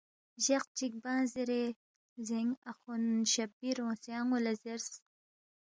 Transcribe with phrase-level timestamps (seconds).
[0.43, 1.63] جق چک بانگ زیرے
[2.17, 4.89] لزینگ اَخوند شبیر اونگسے آنو لا زیرس۔